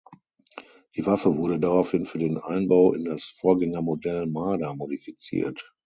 Die 0.95 1.05
Waffe 1.05 1.37
wurde 1.37 1.59
daraufhin 1.59 2.07
für 2.07 2.17
den 2.17 2.39
Einbau 2.39 2.93
in 2.93 3.05
das 3.05 3.35
Vorgängermodell 3.37 4.25
Marder 4.25 4.73
modifiziert. 4.73 5.71